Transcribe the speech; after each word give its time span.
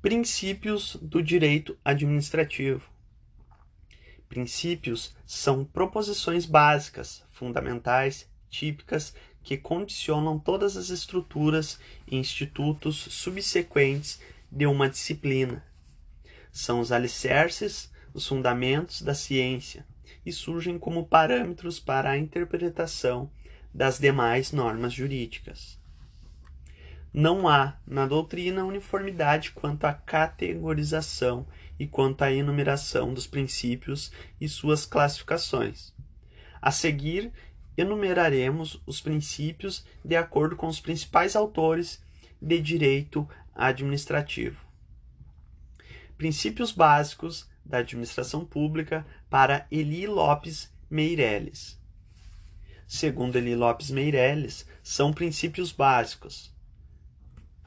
Princípios 0.00 0.96
do 1.02 1.20
direito 1.20 1.76
administrativo. 1.84 2.88
Princípios 4.28 5.16
são 5.26 5.64
proposições 5.64 6.46
básicas, 6.46 7.24
fundamentais, 7.32 8.30
típicas 8.48 9.12
que 9.42 9.56
condicionam 9.56 10.38
todas 10.38 10.76
as 10.76 10.90
estruturas 10.90 11.80
e 12.06 12.14
institutos 12.14 12.96
subsequentes 13.10 14.20
de 14.52 14.66
uma 14.66 14.88
disciplina. 14.88 15.66
São 16.52 16.78
os 16.78 16.92
alicerces, 16.92 17.90
os 18.14 18.24
fundamentos 18.24 19.02
da 19.02 19.14
ciência 19.14 19.84
e 20.24 20.30
surgem 20.30 20.78
como 20.78 21.08
parâmetros 21.08 21.80
para 21.80 22.10
a 22.10 22.18
interpretação 22.18 23.28
das 23.74 23.98
demais 23.98 24.52
normas 24.52 24.92
jurídicas. 24.92 25.77
Não 27.12 27.48
há 27.48 27.76
na 27.86 28.06
doutrina 28.06 28.64
uniformidade 28.64 29.52
quanto 29.52 29.84
à 29.84 29.94
categorização 29.94 31.46
e 31.78 31.86
quanto 31.86 32.22
à 32.22 32.30
enumeração 32.30 33.14
dos 33.14 33.26
princípios 33.26 34.12
e 34.40 34.48
suas 34.48 34.84
classificações. 34.84 35.94
A 36.60 36.70
seguir, 36.70 37.32
enumeraremos 37.76 38.82
os 38.84 39.00
princípios 39.00 39.86
de 40.04 40.16
acordo 40.16 40.54
com 40.54 40.66
os 40.66 40.80
principais 40.80 41.34
autores 41.34 42.02
de 42.42 42.60
direito 42.60 43.28
administrativo. 43.54 44.60
Princípios 46.16 46.72
básicos 46.72 47.48
da 47.64 47.78
administração 47.78 48.44
pública 48.44 49.06
para 49.30 49.66
Eli 49.70 50.06
Lopes 50.06 50.70
Meireles. 50.90 51.78
Segundo 52.86 53.36
Eli 53.36 53.54
Lopes 53.54 53.90
Meireles, 53.90 54.66
são 54.82 55.12
princípios 55.12 55.72
básicos 55.72 56.52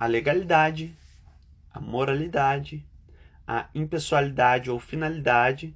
a 0.02 0.08
legalidade, 0.08 0.98
a 1.72 1.80
moralidade, 1.80 2.84
a 3.46 3.70
impessoalidade 3.76 4.68
ou 4.72 4.80
finalidade, 4.80 5.76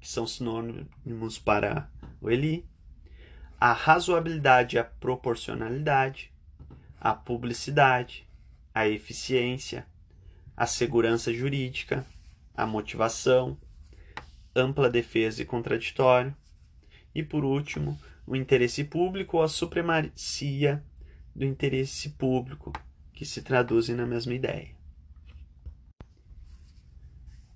que 0.00 0.08
são 0.08 0.26
sinônimos 0.26 1.38
para 1.38 1.88
o 2.20 2.28
Eli, 2.28 2.66
a 3.60 3.72
razoabilidade 3.72 4.74
e 4.74 4.78
a 4.80 4.82
proporcionalidade, 4.82 6.32
a 7.00 7.14
publicidade, 7.14 8.26
a 8.74 8.88
eficiência, 8.88 9.86
a 10.56 10.66
segurança 10.66 11.32
jurídica, 11.32 12.04
a 12.56 12.66
motivação, 12.66 13.56
ampla 14.52 14.90
defesa 14.90 15.42
e 15.42 15.44
contraditório, 15.44 16.34
e 17.14 17.22
por 17.22 17.44
último, 17.44 17.96
o 18.26 18.34
interesse 18.34 18.82
público 18.82 19.36
ou 19.36 19.44
a 19.44 19.48
supremacia 19.48 20.84
do 21.32 21.44
interesse 21.44 22.10
público, 22.10 22.72
que 23.14 23.24
se 23.24 23.42
traduzem 23.42 23.94
na 23.94 24.06
mesma 24.06 24.34
ideia. 24.34 24.74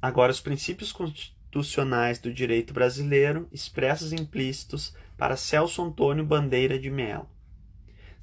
Agora, 0.00 0.30
os 0.30 0.40
princípios 0.40 0.92
constitucionais 0.92 2.18
do 2.18 2.32
direito 2.32 2.72
brasileiro 2.72 3.48
expressos 3.52 4.12
implícitos 4.12 4.94
para 5.16 5.36
Celso 5.36 5.82
Antônio 5.82 6.24
Bandeira 6.24 6.78
de 6.78 6.88
Mello. 6.88 7.28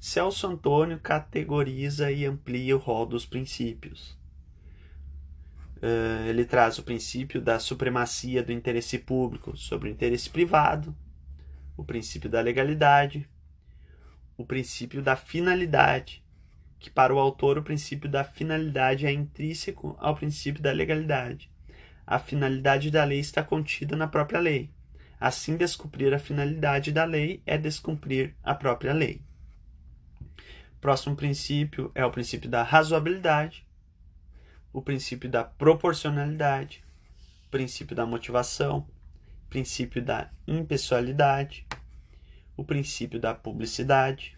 Celso 0.00 0.46
Antônio 0.46 0.98
categoriza 0.98 2.10
e 2.10 2.24
amplia 2.24 2.76
o 2.76 2.78
rol 2.78 3.04
dos 3.04 3.26
princípios. 3.26 4.16
Uh, 5.76 6.26
ele 6.28 6.46
traz 6.46 6.78
o 6.78 6.82
princípio 6.82 7.40
da 7.40 7.58
supremacia 7.58 8.42
do 8.42 8.52
interesse 8.52 8.98
público 8.98 9.54
sobre 9.56 9.90
o 9.90 9.92
interesse 9.92 10.30
privado, 10.30 10.96
o 11.76 11.84
princípio 11.84 12.30
da 12.30 12.40
legalidade, 12.40 13.28
o 14.38 14.44
princípio 14.44 15.02
da 15.02 15.16
finalidade, 15.16 16.24
que 16.86 16.90
para 16.90 17.12
o 17.12 17.18
autor 17.18 17.58
o 17.58 17.64
princípio 17.64 18.08
da 18.08 18.22
finalidade 18.22 19.06
é 19.06 19.12
intrínseco 19.12 19.96
ao 19.98 20.14
princípio 20.14 20.62
da 20.62 20.70
legalidade. 20.70 21.50
A 22.06 22.16
finalidade 22.16 22.92
da 22.92 23.02
lei 23.02 23.18
está 23.18 23.42
contida 23.42 23.96
na 23.96 24.06
própria 24.06 24.38
lei. 24.38 24.70
Assim, 25.18 25.56
descumprir 25.56 26.14
a 26.14 26.18
finalidade 26.20 26.92
da 26.92 27.04
lei 27.04 27.42
é 27.44 27.58
descumprir 27.58 28.36
a 28.40 28.54
própria 28.54 28.92
lei. 28.92 29.20
Próximo 30.80 31.16
princípio 31.16 31.90
é 31.92 32.06
o 32.06 32.12
princípio 32.12 32.48
da 32.48 32.62
razoabilidade, 32.62 33.66
o 34.72 34.80
princípio 34.80 35.28
da 35.28 35.42
proporcionalidade, 35.42 36.84
o 37.48 37.50
princípio 37.50 37.96
da 37.96 38.06
motivação, 38.06 38.86
o 39.44 39.50
princípio 39.50 40.00
da 40.00 40.30
impessoalidade, 40.46 41.66
o 42.56 42.62
princípio 42.62 43.18
da 43.18 43.34
publicidade, 43.34 44.35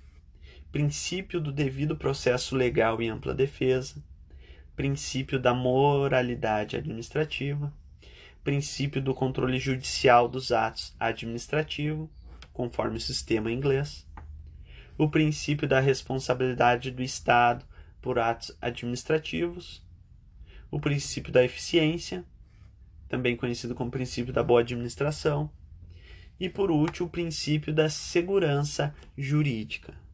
princípio 0.78 1.40
do 1.40 1.50
devido 1.50 1.96
processo 1.96 2.54
legal 2.54 3.02
e 3.02 3.08
ampla 3.08 3.34
defesa, 3.34 4.00
princípio 4.76 5.36
da 5.36 5.52
moralidade 5.52 6.76
administrativa, 6.76 7.74
princípio 8.44 9.02
do 9.02 9.12
controle 9.12 9.58
judicial 9.58 10.28
dos 10.28 10.52
atos 10.52 10.94
administrativos, 10.96 12.08
conforme 12.52 12.96
o 12.96 13.00
sistema 13.00 13.50
inglês, 13.50 14.06
o 14.96 15.10
princípio 15.10 15.66
da 15.66 15.80
responsabilidade 15.80 16.92
do 16.92 17.02
Estado 17.02 17.66
por 18.00 18.16
atos 18.16 18.56
administrativos, 18.62 19.84
o 20.70 20.78
princípio 20.78 21.32
da 21.32 21.42
eficiência, 21.42 22.24
também 23.08 23.36
conhecido 23.36 23.74
como 23.74 23.90
princípio 23.90 24.32
da 24.32 24.44
boa 24.44 24.60
administração, 24.60 25.50
e 26.38 26.48
por 26.48 26.70
último, 26.70 27.08
o 27.08 27.10
princípio 27.10 27.74
da 27.74 27.90
segurança 27.90 28.94
jurídica. 29.16 30.06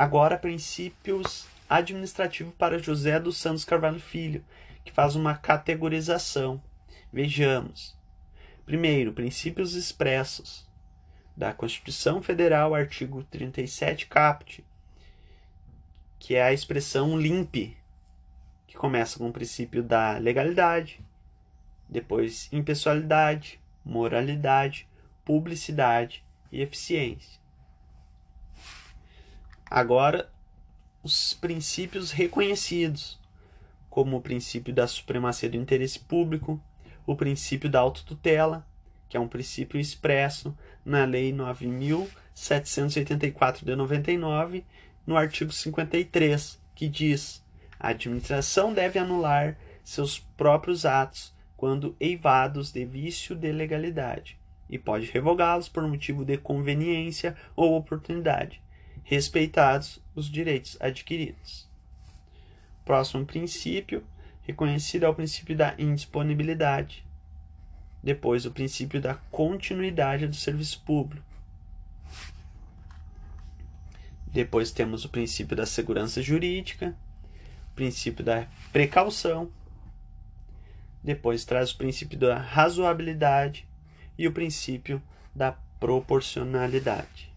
Agora, 0.00 0.38
princípios 0.38 1.46
administrativos 1.68 2.54
para 2.54 2.78
José 2.78 3.20
dos 3.20 3.36
Santos 3.36 3.66
Carvalho 3.66 4.00
Filho, 4.00 4.42
que 4.82 4.90
faz 4.90 5.14
uma 5.14 5.36
categorização. 5.36 6.58
Vejamos. 7.12 7.94
Primeiro, 8.64 9.12
princípios 9.12 9.74
expressos 9.74 10.66
da 11.36 11.52
Constituição 11.52 12.22
Federal, 12.22 12.74
artigo 12.74 13.22
37 13.24 14.06
caput, 14.06 14.64
que 16.18 16.34
é 16.34 16.44
a 16.44 16.52
expressão 16.54 17.20
limpe, 17.20 17.76
que 18.66 18.78
começa 18.78 19.18
com 19.18 19.28
o 19.28 19.32
princípio 19.34 19.82
da 19.82 20.16
legalidade, 20.16 20.98
depois 21.86 22.48
impessoalidade, 22.50 23.60
moralidade, 23.84 24.88
publicidade 25.26 26.24
e 26.50 26.62
eficiência. 26.62 27.39
Agora, 29.70 30.28
os 31.00 31.32
princípios 31.34 32.10
reconhecidos, 32.10 33.20
como 33.88 34.16
o 34.16 34.20
princípio 34.20 34.74
da 34.74 34.88
supremacia 34.88 35.48
do 35.48 35.56
interesse 35.56 36.00
público, 36.00 36.60
o 37.06 37.14
princípio 37.14 37.70
da 37.70 37.78
autotutela, 37.78 38.66
que 39.08 39.16
é 39.16 39.20
um 39.20 39.28
princípio 39.28 39.78
expresso 39.78 40.58
na 40.84 41.04
Lei 41.04 41.32
9.784 41.32 43.64
de 43.64 43.76
99, 43.76 44.64
no 45.06 45.16
artigo 45.16 45.52
53, 45.52 46.60
que 46.74 46.88
diz: 46.88 47.40
a 47.78 47.90
administração 47.90 48.74
deve 48.74 48.98
anular 48.98 49.56
seus 49.84 50.18
próprios 50.18 50.84
atos 50.84 51.32
quando 51.56 51.94
eivados 52.00 52.72
de 52.72 52.84
vício 52.84 53.36
de 53.36 53.52
legalidade 53.52 54.36
e 54.68 54.76
pode 54.76 55.06
revogá-los 55.06 55.68
por 55.68 55.86
motivo 55.86 56.24
de 56.24 56.36
conveniência 56.36 57.36
ou 57.54 57.76
oportunidade 57.76 58.60
respeitados 59.04 60.00
os 60.14 60.30
direitos 60.30 60.76
adquiridos. 60.80 61.68
Próximo 62.84 63.24
princípio, 63.24 64.04
reconhecido 64.42 65.04
é 65.04 65.08
o 65.08 65.14
princípio 65.14 65.56
da 65.56 65.74
indisponibilidade. 65.78 67.04
Depois, 68.02 68.46
o 68.46 68.50
princípio 68.50 69.00
da 69.00 69.14
continuidade 69.14 70.26
do 70.26 70.34
serviço 70.34 70.80
público. 70.82 71.24
Depois 74.26 74.70
temos 74.70 75.04
o 75.04 75.08
princípio 75.08 75.56
da 75.56 75.66
segurança 75.66 76.22
jurídica, 76.22 76.96
o 77.72 77.74
princípio 77.74 78.24
da 78.24 78.46
precaução. 78.72 79.50
Depois 81.02 81.44
traz 81.44 81.72
o 81.72 81.76
princípio 81.76 82.18
da 82.18 82.38
razoabilidade 82.38 83.66
e 84.16 84.28
o 84.28 84.32
princípio 84.32 85.02
da 85.34 85.52
proporcionalidade. 85.78 87.29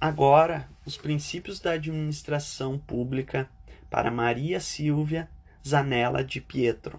Agora, 0.00 0.66
os 0.86 0.96
princípios 0.96 1.60
da 1.60 1.72
administração 1.72 2.78
pública 2.78 3.50
para 3.90 4.10
Maria 4.10 4.58
Silvia 4.58 5.28
Zanella 5.66 6.24
de 6.24 6.40
Pietro. 6.40 6.98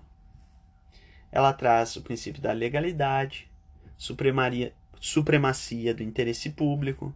Ela 1.32 1.52
traz 1.52 1.96
o 1.96 2.04
princípio 2.04 2.40
da 2.40 2.52
legalidade, 2.52 3.50
supremacia 3.98 5.96
do 5.96 6.04
interesse 6.04 6.52
público, 6.52 7.12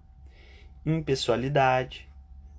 impessoalidade, 0.84 2.10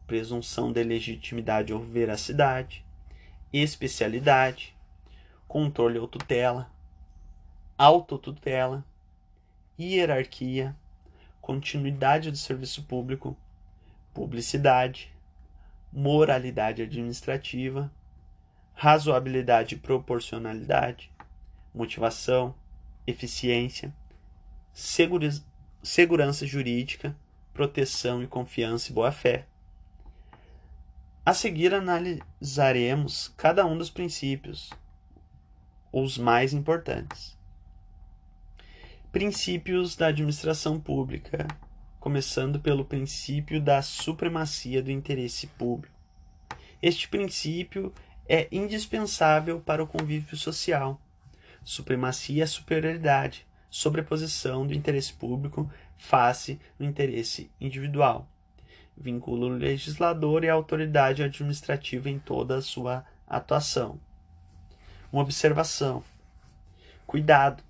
presunção 0.06 0.70
de 0.70 0.84
legitimidade 0.84 1.72
ou 1.72 1.80
veracidade, 1.80 2.84
especialidade, 3.52 4.72
controle 5.48 5.98
ou 5.98 6.06
tutela, 6.06 6.70
autotutela, 7.76 8.84
hierarquia, 9.76 10.76
continuidade 11.46 12.32
do 12.32 12.36
serviço 12.36 12.82
público, 12.82 13.36
publicidade, 14.12 15.14
moralidade 15.92 16.82
administrativa, 16.82 17.88
razoabilidade 18.74 19.76
e 19.76 19.78
proporcionalidade, 19.78 21.08
motivação, 21.72 22.52
eficiência, 23.06 23.94
segurança 24.72 26.44
jurídica, 26.44 27.16
proteção 27.54 28.24
e 28.24 28.26
confiança 28.26 28.90
e 28.90 28.92
boa-fé. 28.92 29.46
A 31.24 31.32
seguir 31.32 31.72
analisaremos 31.72 33.32
cada 33.36 33.64
um 33.64 33.78
dos 33.78 33.88
princípios, 33.88 34.72
os 35.92 36.18
mais 36.18 36.52
importantes. 36.52 37.35
Princípios 39.16 39.96
da 39.96 40.08
administração 40.08 40.78
pública, 40.78 41.48
começando 41.98 42.60
pelo 42.60 42.84
princípio 42.84 43.62
da 43.62 43.80
supremacia 43.80 44.82
do 44.82 44.90
interesse 44.90 45.46
público. 45.46 45.98
Este 46.82 47.08
princípio 47.08 47.94
é 48.28 48.46
indispensável 48.52 49.58
para 49.58 49.82
o 49.82 49.86
convívio 49.86 50.36
social. 50.36 51.00
Supremacia 51.64 52.44
é 52.44 52.46
superioridade, 52.46 53.46
sobreposição 53.70 54.66
do 54.66 54.74
interesse 54.74 55.14
público 55.14 55.66
face 55.96 56.60
do 56.78 56.84
interesse 56.84 57.50
individual. 57.58 58.28
Vincula 58.94 59.46
o 59.46 59.48
legislador 59.48 60.44
e 60.44 60.50
a 60.50 60.52
autoridade 60.52 61.22
administrativa 61.22 62.10
em 62.10 62.18
toda 62.18 62.58
a 62.58 62.62
sua 62.62 63.02
atuação. 63.26 63.98
Uma 65.10 65.22
observação. 65.22 66.04
Cuidado, 67.06 67.64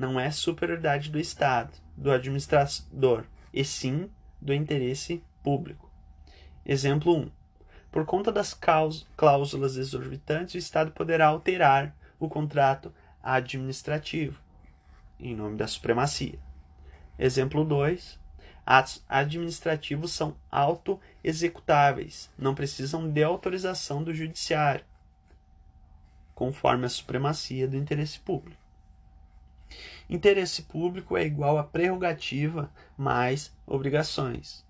não 0.00 0.18
é 0.18 0.30
superioridade 0.30 1.10
do 1.10 1.18
Estado, 1.18 1.72
do 1.96 2.10
administrador, 2.10 3.24
e 3.52 3.64
sim 3.64 4.10
do 4.40 4.54
interesse 4.54 5.22
público. 5.42 5.90
Exemplo 6.64 7.16
1. 7.16 7.30
Por 7.92 8.06
conta 8.06 8.32
das 8.32 8.54
cláusulas 9.16 9.76
exorbitantes, 9.76 10.54
o 10.54 10.58
Estado 10.58 10.92
poderá 10.92 11.26
alterar 11.26 11.94
o 12.18 12.28
contrato 12.28 12.92
administrativo 13.22 14.40
em 15.22 15.34
nome 15.34 15.56
da 15.56 15.66
supremacia. 15.66 16.38
Exemplo 17.18 17.64
2. 17.64 18.18
Atos 18.64 19.04
administrativos 19.08 20.12
são 20.12 20.36
auto-executáveis, 20.50 22.30
não 22.38 22.54
precisam 22.54 23.10
de 23.10 23.22
autorização 23.22 24.02
do 24.02 24.14
judiciário, 24.14 24.84
conforme 26.34 26.86
a 26.86 26.88
supremacia 26.88 27.66
do 27.66 27.76
interesse 27.76 28.20
público. 28.20 28.59
Interesse 30.10 30.62
público 30.62 31.16
é 31.16 31.24
igual 31.24 31.56
a 31.56 31.62
prerrogativa 31.62 32.68
mais 32.98 33.56
obrigações. 33.64 34.66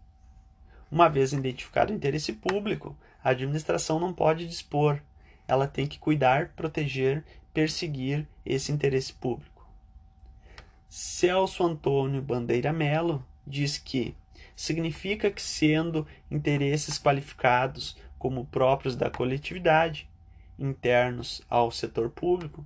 Uma 0.91 1.09
vez 1.09 1.33
identificado 1.33 1.91
o 1.91 1.97
interesse 1.97 2.35
público, 2.35 2.95
a 3.25 3.31
administração 3.31 3.99
não 3.99 4.13
pode 4.13 4.47
dispor, 4.47 5.01
ela 5.49 5.67
tem 5.67 5.87
que 5.87 5.99
cuidar, 5.99 6.51
proteger, 6.51 7.25
perseguir 7.55 8.29
esse 8.45 8.71
interesse 8.71 9.15
público. 9.15 9.67
Celso 10.91 11.65
Antônio 11.65 12.21
Bandeira 12.21 12.71
Melo 12.71 13.25
diz 13.47 13.79
que 13.79 14.15
significa 14.55 15.31
que, 15.31 15.41
sendo 15.41 16.07
interesses 16.31 16.99
qualificados 16.99 17.97
como 18.19 18.45
próprios 18.45 18.95
da 18.95 19.09
coletividade, 19.09 20.07
internos 20.59 21.41
ao 21.49 21.71
setor 21.71 22.11
público, 22.11 22.63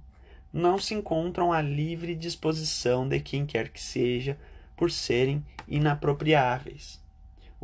não 0.55 0.79
se 0.79 0.95
encontram 0.95 1.53
à 1.53 1.61
livre 1.61 2.15
disposição 2.15 3.07
de 3.07 3.21
quem 3.21 3.45
quer 3.45 3.69
que 3.69 3.83
seja 3.83 4.39
por 4.77 4.91
serem 4.91 5.45
inapropriáveis 5.69 7.05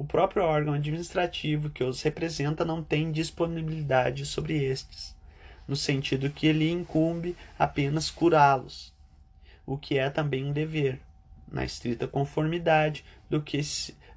o 0.01 0.05
próprio 0.05 0.45
órgão 0.45 0.73
administrativo 0.73 1.69
que 1.69 1.85
os 1.85 2.01
representa 2.01 2.65
não 2.65 2.83
tem 2.83 3.13
disponibilidade 3.13 4.25
sobre 4.25 4.65
estes, 4.65 5.15
no 5.69 5.77
sentido 5.77 6.31
que 6.31 6.51
lhe 6.55 6.71
incumbe 6.71 7.37
apenas 7.59 8.11
curá-los, 8.11 8.95
o 9.67 9.77
que 9.77 9.99
é 9.99 10.09
também 10.09 10.43
um 10.43 10.55
dever, 10.55 10.99
na 11.47 11.67
estrita 11.67 12.09
conformidade 12.09 13.05
do 13.29 13.43
que, 13.43 13.61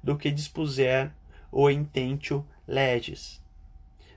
do 0.02 0.16
que 0.16 0.30
dispuser 0.30 1.12
o 1.52 1.68
intentio 1.68 2.46
legis. 2.66 3.42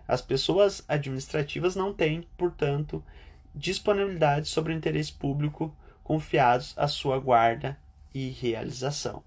As 0.08 0.22
pessoas 0.22 0.86
administrativas 0.88 1.76
não 1.76 1.94
têm, 1.94 2.26
portanto, 2.38 3.04
disponibilidade 3.58 4.48
sobre 4.48 4.74
o 4.74 4.76
interesse 4.78 5.12
público 5.12 5.76
confiados 6.04 6.74
à 6.78 6.88
sua 6.88 7.20
guarda 7.20 7.78
e 8.14 8.30
realização. 8.30 9.24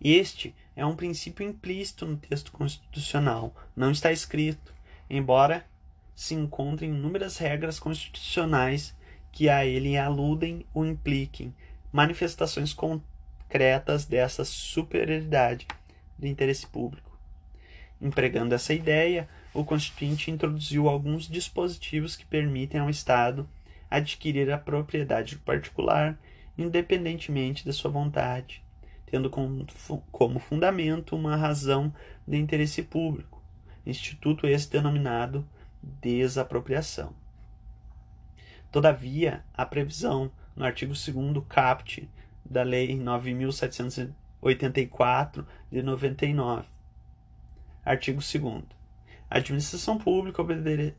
Este 0.00 0.54
é 0.76 0.86
um 0.86 0.94
princípio 0.94 1.44
implícito 1.44 2.06
no 2.06 2.16
texto 2.16 2.52
constitucional, 2.52 3.52
não 3.74 3.90
está 3.90 4.12
escrito, 4.12 4.72
embora 5.10 5.66
se 6.14 6.34
encontrem 6.34 6.90
inúmeras 6.90 7.38
regras 7.38 7.80
constitucionais 7.80 8.94
que 9.32 9.48
a 9.48 9.66
ele 9.66 9.96
aludem 9.96 10.64
ou 10.72 10.86
impliquem 10.86 11.54
manifestações 11.92 12.72
concretas 12.72 14.04
dessa 14.04 14.44
superioridade 14.44 15.66
do 16.16 16.26
interesse 16.26 16.66
público. 16.66 17.07
Empregando 18.00 18.54
essa 18.54 18.72
ideia, 18.72 19.28
o 19.52 19.64
Constituinte 19.64 20.30
introduziu 20.30 20.88
alguns 20.88 21.28
dispositivos 21.28 22.16
que 22.16 22.24
permitem 22.24 22.80
ao 22.80 22.90
Estado 22.90 23.48
adquirir 23.90 24.50
a 24.50 24.58
propriedade 24.58 25.36
particular 25.38 26.18
independentemente 26.56 27.64
da 27.64 27.72
sua 27.72 27.90
vontade 27.90 28.62
tendo 29.10 29.30
como 30.12 30.38
fundamento 30.38 31.16
uma 31.16 31.34
razão 31.34 31.90
de 32.26 32.36
interesse 32.36 32.82
público, 32.82 33.42
instituto 33.86 34.46
esse 34.46 34.70
denominado 34.70 35.48
desapropriação. 35.82 37.14
Todavia, 38.70 39.42
a 39.54 39.64
previsão 39.64 40.30
no 40.54 40.62
artigo 40.64 40.92
2 40.92 41.08
caput 41.48 42.06
da 42.44 42.62
Lei 42.62 42.98
9784 42.98 45.46
de 45.70 45.82
99. 45.82 46.66
Artigo 47.88 48.20
2 48.20 48.64
a 49.30 49.38
administração 49.38 49.96
pública 49.96 50.42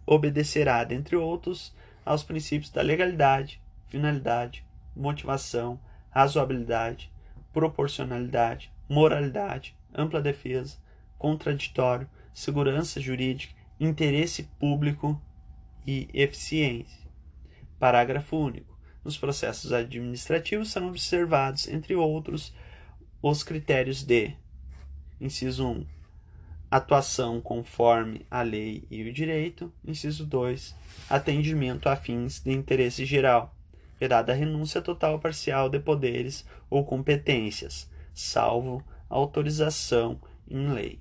obedecerá, 0.05 0.83
dentre 0.83 1.15
outros, 1.15 1.75
aos 2.05 2.23
princípios 2.23 2.71
da 2.71 2.81
legalidade, 2.81 3.61
finalidade, 3.87 4.63
motivação, 4.95 5.79
razoabilidade, 6.11 7.11
proporcionalidade, 7.53 8.71
moralidade, 8.87 9.75
ampla 9.93 10.21
defesa, 10.21 10.77
contraditório, 11.17 12.09
segurança 12.33 12.99
jurídica, 12.99 13.53
interesse 13.79 14.43
público 14.59 15.19
e 15.85 16.07
eficiência. 16.13 17.07
Parágrafo 17.79 18.35
único. 18.35 18.77
Nos 19.03 19.17
processos 19.17 19.71
administrativos 19.73 20.71
são 20.71 20.87
observados, 20.87 21.67
entre 21.67 21.95
outros, 21.95 22.53
os 23.21 23.43
critérios 23.43 24.03
de: 24.03 24.35
inciso 25.19 25.67
1, 25.67 25.98
atuação 26.69 27.41
conforme 27.41 28.25
a 28.29 28.41
lei 28.41 28.85
e 28.89 29.01
o 29.03 29.13
direito, 29.13 29.73
inciso 29.83 30.25
2, 30.25 30.75
atendimento 31.09 31.89
a 31.89 31.95
fins 31.95 32.39
de 32.39 32.51
interesse 32.51 33.05
geral, 33.05 33.55
vedada 33.99 34.31
a 34.31 34.35
renúncia 34.35 34.81
total 34.81 35.13
ou 35.13 35.19
parcial 35.19 35.69
de 35.69 35.79
poderes 35.79 36.45
ou 36.69 36.85
competências, 36.85 37.89
salvo 38.13 38.83
autorização 39.09 40.21
em 40.47 40.71
lei. 40.71 40.99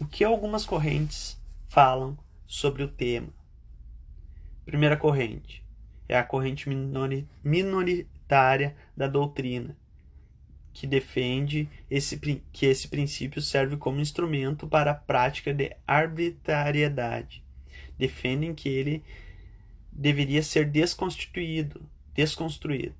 O 0.00 0.06
que 0.06 0.22
algumas 0.22 0.64
correntes 0.64 1.42
falam 1.66 2.16
sobre 2.46 2.84
o 2.84 2.88
tema? 2.88 3.32
Primeira 4.64 4.96
corrente 4.96 5.66
é 6.08 6.18
a 6.18 6.24
corrente 6.24 6.68
minoritária 7.44 8.76
da 8.96 9.06
doutrina, 9.06 9.76
que 10.78 10.86
defende 10.86 11.68
esse, 11.90 12.16
que 12.52 12.66
esse 12.66 12.86
princípio 12.86 13.42
serve 13.42 13.76
como 13.76 14.00
instrumento 14.00 14.64
para 14.68 14.92
a 14.92 14.94
prática 14.94 15.52
de 15.52 15.74
arbitrariedade. 15.84 17.42
Defendem 17.98 18.54
que 18.54 18.68
ele 18.68 19.02
deveria 19.90 20.40
ser 20.40 20.70
desconstituído, 20.70 21.82
desconstruído. 22.14 22.94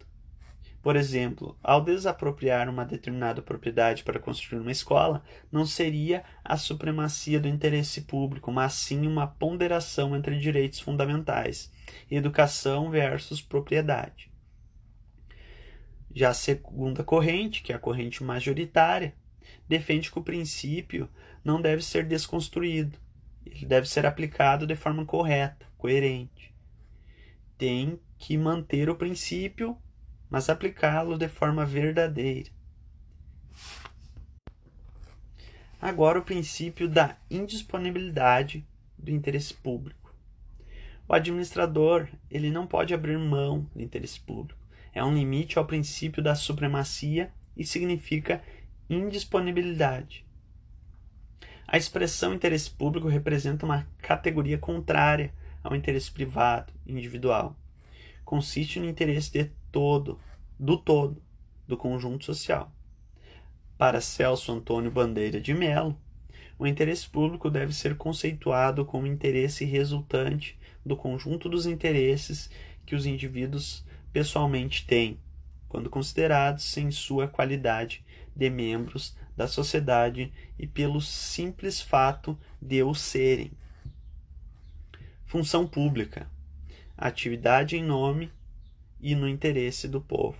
Por 0.82 0.96
exemplo, 0.96 1.56
ao 1.62 1.80
desapropriar 1.80 2.68
uma 2.68 2.84
determinada 2.84 3.40
propriedade 3.42 4.02
para 4.02 4.18
construir 4.18 4.58
uma 4.58 4.72
escola, 4.72 5.22
não 5.52 5.64
seria 5.64 6.24
a 6.44 6.56
supremacia 6.56 7.38
do 7.38 7.46
interesse 7.46 8.00
público, 8.00 8.50
mas 8.50 8.72
sim 8.72 9.06
uma 9.06 9.28
ponderação 9.28 10.16
entre 10.16 10.36
direitos 10.40 10.80
fundamentais, 10.80 11.72
educação 12.10 12.90
versus 12.90 13.40
propriedade. 13.40 14.27
Já 16.14 16.30
a 16.30 16.34
segunda 16.34 17.04
corrente, 17.04 17.62
que 17.62 17.72
é 17.72 17.76
a 17.76 17.78
corrente 17.78 18.24
majoritária, 18.24 19.14
defende 19.68 20.10
que 20.10 20.18
o 20.18 20.24
princípio 20.24 21.08
não 21.44 21.60
deve 21.60 21.82
ser 21.82 22.04
desconstruído, 22.04 22.98
ele 23.46 23.66
deve 23.66 23.88
ser 23.88 24.04
aplicado 24.06 24.66
de 24.66 24.74
forma 24.74 25.04
correta, 25.04 25.66
coerente 25.76 26.48
tem 27.58 28.00
que 28.16 28.38
manter 28.38 28.88
o 28.88 28.94
princípio, 28.94 29.76
mas 30.30 30.48
aplicá-lo 30.48 31.18
de 31.18 31.28
forma 31.28 31.66
verdadeira. 31.66 32.50
Agora, 35.80 36.20
o 36.20 36.24
princípio 36.24 36.88
da 36.88 37.16
indisponibilidade 37.30 38.66
do 38.96 39.10
interesse 39.10 39.52
público. 39.54 40.14
O 41.08 41.14
administrador 41.14 42.08
ele 42.30 42.50
não 42.50 42.66
pode 42.66 42.94
abrir 42.94 43.18
mão 43.18 43.68
do 43.74 43.82
interesse 43.82 44.20
público. 44.20 44.57
É 44.98 45.04
um 45.04 45.14
limite 45.14 45.60
ao 45.60 45.64
princípio 45.64 46.20
da 46.20 46.34
supremacia 46.34 47.32
e 47.56 47.64
significa 47.64 48.42
indisponibilidade. 48.90 50.26
A 51.68 51.78
expressão 51.78 52.34
interesse 52.34 52.68
público 52.68 53.06
representa 53.06 53.64
uma 53.64 53.86
categoria 53.98 54.58
contrária 54.58 55.32
ao 55.62 55.76
interesse 55.76 56.10
privado, 56.10 56.72
individual. 56.84 57.56
Consiste 58.24 58.80
no 58.80 58.88
interesse 58.88 59.30
de 59.30 59.44
todo, 59.70 60.18
do 60.58 60.76
todo, 60.76 61.22
do 61.64 61.76
conjunto 61.76 62.24
social. 62.24 62.72
Para 63.76 64.00
Celso 64.00 64.50
Antônio 64.50 64.90
Bandeira 64.90 65.40
de 65.40 65.54
Mello, 65.54 65.96
o 66.58 66.66
interesse 66.66 67.08
público 67.08 67.48
deve 67.48 67.72
ser 67.72 67.96
conceituado 67.96 68.84
como 68.84 69.06
interesse 69.06 69.64
resultante 69.64 70.58
do 70.84 70.96
conjunto 70.96 71.48
dos 71.48 71.66
interesses 71.66 72.50
que 72.84 72.96
os 72.96 73.06
indivíduos 73.06 73.86
pessoalmente 74.18 74.84
têm, 74.84 75.16
quando 75.68 75.88
considerados 75.88 76.76
em 76.76 76.90
sua 76.90 77.28
qualidade 77.28 78.04
de 78.34 78.50
membros 78.50 79.16
da 79.36 79.46
sociedade 79.46 80.32
e 80.58 80.66
pelo 80.66 81.00
simples 81.00 81.80
fato 81.80 82.36
de 82.60 82.82
o 82.82 82.96
serem. 82.96 83.52
Função 85.24 85.68
pública: 85.68 86.28
atividade 86.96 87.76
em 87.76 87.84
nome 87.84 88.32
e 89.00 89.14
no 89.14 89.28
interesse 89.28 89.86
do 89.86 90.00
povo. 90.00 90.36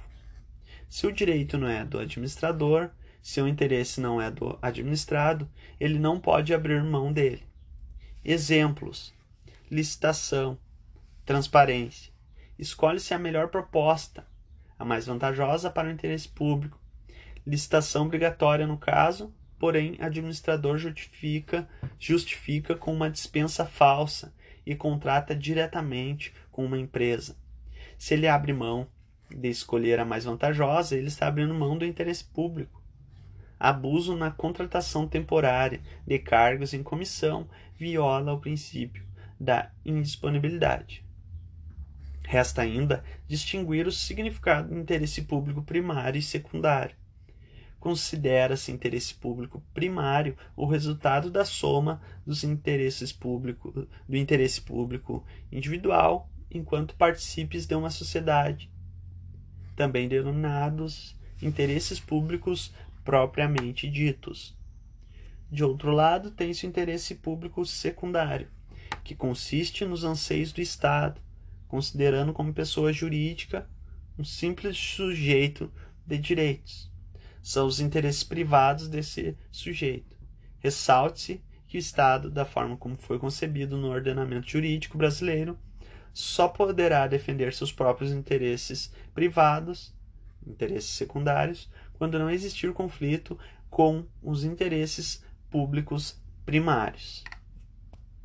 Se 0.88 1.06
o 1.06 1.12
direito 1.12 1.56
não 1.56 1.68
é 1.68 1.84
do 1.84 2.00
administrador, 2.00 2.90
se 3.22 3.40
o 3.40 3.46
interesse 3.46 4.00
não 4.00 4.20
é 4.20 4.28
do 4.28 4.58
administrado, 4.60 5.48
ele 5.78 6.00
não 6.00 6.18
pode 6.18 6.52
abrir 6.52 6.82
mão 6.82 7.12
dele. 7.12 7.44
Exemplos: 8.24 9.14
licitação, 9.70 10.58
transparência. 11.24 12.17
Escolhe-se 12.58 13.14
a 13.14 13.18
melhor 13.18 13.48
proposta, 13.48 14.26
a 14.78 14.84
mais 14.84 15.06
vantajosa 15.06 15.70
para 15.70 15.88
o 15.88 15.90
interesse 15.90 16.28
público. 16.28 16.80
Licitação 17.46 18.06
obrigatória 18.06 18.66
no 18.66 18.76
caso, 18.76 19.32
porém 19.58 19.96
administrador 20.00 20.76
justifica, 20.78 21.68
justifica 21.98 22.74
com 22.74 22.92
uma 22.92 23.10
dispensa 23.10 23.64
falsa 23.64 24.34
e 24.66 24.74
contrata 24.74 25.34
diretamente 25.34 26.34
com 26.50 26.64
uma 26.64 26.78
empresa. 26.78 27.36
Se 27.96 28.14
ele 28.14 28.28
abre 28.28 28.52
mão 28.52 28.86
de 29.30 29.48
escolher 29.48 30.00
a 30.00 30.04
mais 30.04 30.24
vantajosa, 30.24 30.96
ele 30.96 31.08
está 31.08 31.26
abrindo 31.26 31.54
mão 31.54 31.78
do 31.78 31.84
interesse 31.84 32.24
público 32.24 32.78
abuso 33.58 34.16
na 34.16 34.30
contratação 34.30 35.08
temporária 35.08 35.80
de 36.06 36.18
cargos 36.18 36.72
em 36.72 36.82
comissão 36.82 37.48
viola 37.76 38.32
o 38.32 38.40
princípio 38.40 39.04
da 39.38 39.70
indisponibilidade. 39.84 41.04
Resta 42.30 42.60
ainda 42.60 43.02
distinguir 43.26 43.86
o 43.86 43.90
significado 43.90 44.68
do 44.68 44.78
interesse 44.78 45.22
público 45.22 45.62
primário 45.62 46.18
e 46.18 46.22
secundário. 46.22 46.94
Considera-se 47.80 48.70
interesse 48.70 49.14
público 49.14 49.64
primário 49.72 50.36
o 50.54 50.66
resultado 50.66 51.30
da 51.30 51.46
soma 51.46 52.02
dos 52.26 52.44
interesses 52.44 53.14
público, 53.14 53.88
do 54.06 54.14
interesse 54.14 54.60
público 54.60 55.24
individual 55.50 56.30
enquanto 56.50 56.96
participes 56.96 57.64
de 57.64 57.74
uma 57.74 57.88
sociedade, 57.88 58.70
também 59.74 60.06
denominados 60.06 61.16
interesses 61.40 61.98
públicos 61.98 62.74
propriamente 63.02 63.88
ditos. 63.88 64.54
De 65.50 65.64
outro 65.64 65.92
lado, 65.92 66.30
tem-se 66.30 66.66
o 66.66 66.68
interesse 66.68 67.14
público 67.14 67.64
secundário, 67.64 68.48
que 69.02 69.14
consiste 69.14 69.86
nos 69.86 70.04
anseios 70.04 70.52
do 70.52 70.60
Estado, 70.60 71.26
considerando 71.68 72.32
como 72.32 72.52
pessoa 72.52 72.92
jurídica 72.92 73.68
um 74.18 74.24
simples 74.24 74.76
sujeito 74.76 75.70
de 76.04 76.18
direitos. 76.18 76.90
São 77.42 77.66
os 77.66 77.78
interesses 77.78 78.24
privados 78.24 78.88
desse 78.88 79.36
sujeito. 79.52 80.16
Ressalte-se 80.58 81.40
que 81.68 81.76
o 81.76 81.78
Estado, 81.78 82.30
da 82.30 82.44
forma 82.44 82.76
como 82.76 82.96
foi 82.96 83.18
concebido 83.18 83.76
no 83.76 83.88
ordenamento 83.88 84.48
jurídico 84.48 84.98
brasileiro, 84.98 85.56
só 86.12 86.48
poderá 86.48 87.06
defender 87.06 87.54
seus 87.54 87.70
próprios 87.70 88.10
interesses 88.10 88.92
privados, 89.14 89.94
interesses 90.46 90.90
secundários, 90.90 91.70
quando 91.94 92.18
não 92.18 92.30
existir 92.30 92.72
conflito 92.72 93.38
com 93.70 94.04
os 94.22 94.44
interesses 94.44 95.22
públicos 95.50 96.20
primários. 96.44 97.22